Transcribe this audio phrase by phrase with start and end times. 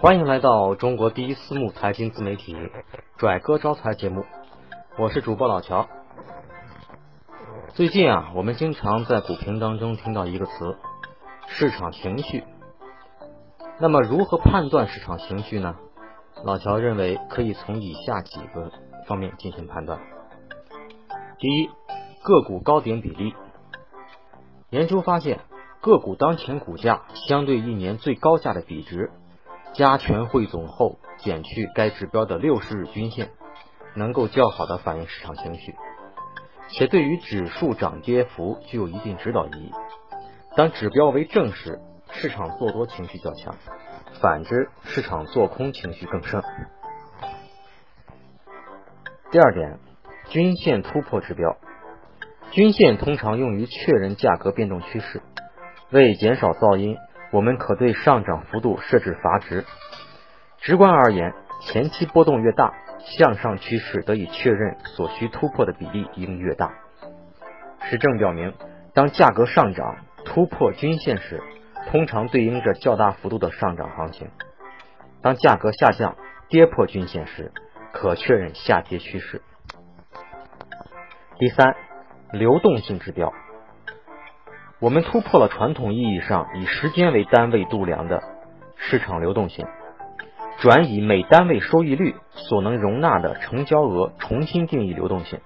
[0.00, 2.56] 欢迎来到中国第一私募财经自媒体
[3.16, 4.24] 拽哥招财节目，
[4.96, 5.88] 我是主播老乔。
[7.74, 10.76] 最近啊，我们经常在股评当中听到一个词——
[11.50, 12.44] 市场情绪。
[13.80, 15.74] 那么，如何判断市场情绪呢？
[16.44, 18.70] 老乔认为可以从以下几个
[19.08, 19.98] 方面进行判断。
[21.40, 21.68] 第一，
[22.22, 23.34] 个股高点比例。
[24.70, 25.40] 研究发现，
[25.80, 29.10] 个股当前股价相对一年最高价的比值。
[29.78, 33.30] 加权汇总后减去该指标的六十日均线，
[33.94, 35.76] 能够较好的反映市场情绪，
[36.68, 39.70] 且对于指数涨跌幅具有一定指导意义。
[40.56, 41.78] 当指标为正时，
[42.10, 43.54] 市场做多情绪较强；
[44.20, 46.42] 反之，市场做空情绪更盛。
[49.30, 49.78] 第二点，
[50.28, 51.56] 均线突破指标。
[52.50, 55.22] 均线通常用于确认价格变动趋势，
[55.92, 56.96] 为减少噪音。
[57.30, 59.64] 我们可对上涨幅度设置阀值。
[60.58, 66.72] 直观而言，前期波动越大，向上趋势得以确认所需突破的比例应越大。
[67.82, 68.54] 实证表明，
[68.94, 71.42] 当价格上涨突破均线时，
[71.90, 74.26] 通常对应着较大幅度的上涨行情；
[75.22, 76.16] 当价格下降
[76.48, 77.52] 跌破均线时，
[77.92, 79.42] 可确认下跌趋势。
[81.38, 81.76] 第三，
[82.32, 83.32] 流动性指标。
[84.80, 88.22] 我们突破了传统意义上以时间为单位度量的
[88.76, 89.66] 市场流动性，
[90.60, 95.40] 转以每单位收益率所能容纳的成交额重新定义流动性。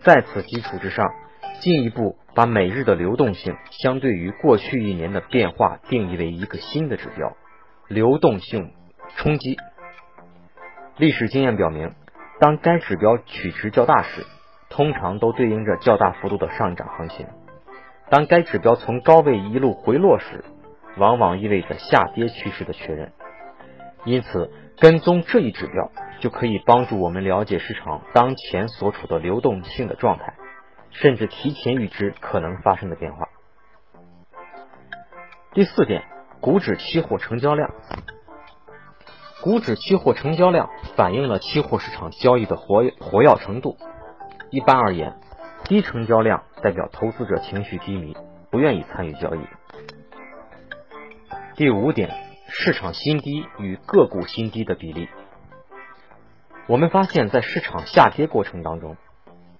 [0.00, 1.10] 在此基础之上，
[1.60, 7.36] 进一步把每日的流动性相对于过去一年的变化定义为一个新的指标——
[7.86, 8.72] 流动性
[9.16, 9.58] 冲击。
[10.96, 11.92] 历史经验表明，
[12.40, 14.24] 当该指标取值较大时，
[14.70, 17.26] 通常都对应着较大幅度的上涨行情。
[18.12, 20.44] 当该指标从高位一路回落时，
[20.98, 23.10] 往往意味着下跌趋势的确认。
[24.04, 30.34] 因此，跟踪这一指标就可以帮助我们了解市场当前所处的流动性的状态，
[30.90, 33.30] 甚至提前预知可能发生的变化。
[35.54, 36.04] 第四点，
[36.42, 37.70] 股指期货成交量。
[39.40, 43.78] 股指期货成交量反映了期货市场交易的活活跃程度。
[44.50, 45.14] 一般而言，
[45.64, 48.16] 低成交量代表投资者情绪低迷，
[48.50, 49.40] 不愿意参与交易。
[51.56, 52.10] 第五点，
[52.48, 55.08] 市场新低与个股新低的比例。
[56.68, 58.96] 我们发现，在市场下跌过程当中，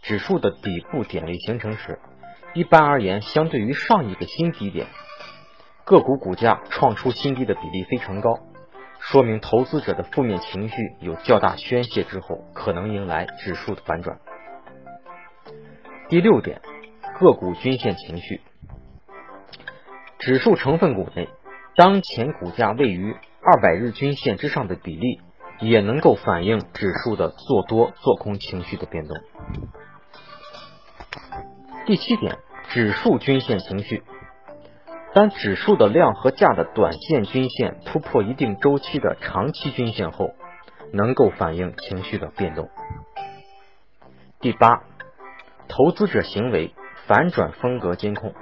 [0.00, 1.98] 指数的底部点位形成时，
[2.54, 4.86] 一般而言，相对于上一个新低点，
[5.84, 8.38] 个股股价创出新低的比例非常高，
[9.00, 14.20] 说明投资者的负面情绪有较大宣泄之后，可能迎来指数的反转。
[16.08, 16.60] 第六点，
[17.18, 18.40] 个股均线情绪。
[20.18, 21.28] 指数成分股内，
[21.76, 25.20] 当前股价位于二百日均线之上的比例，
[25.60, 29.16] 也能够反映指数的做多做空情绪的变动。
[31.86, 34.02] 第七点，指数均线情绪。
[35.12, 40.30] 当指数的量和价的短线均线突破一定周期的长期均线后，
[40.92, 42.68] 能够反映情绪的变动。
[44.40, 44.84] 第八。
[45.68, 46.74] 投资者行为
[47.06, 48.34] 反转风格监控。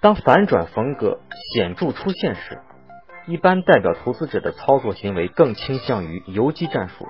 [0.00, 1.20] 当反转风格
[1.52, 2.60] 显著出现时，
[3.26, 7.06] 一般代表投资者的操作行为更倾向于游击战术，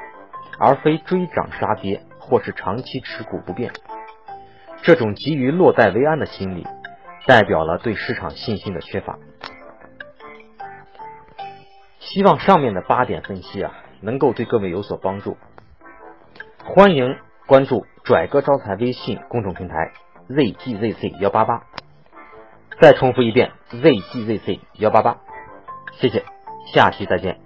[0.59, 3.73] 而非追涨杀跌或是长期持股不变。
[4.83, 6.67] 这种急于落袋为安的心理，
[7.27, 9.19] 代表了对市场信心的缺乏。
[11.99, 15.37] 希望上面的八点分析啊，能够对各位有所帮助。
[16.65, 17.17] 欢迎。
[17.45, 19.93] 关注拽哥招财微信公众平台
[20.29, 21.63] zgzc 幺八八，
[22.81, 25.19] 再重复一遍 zgzc 幺八八，
[26.01, 26.25] 谢谢，
[26.75, 27.39] 下期再见。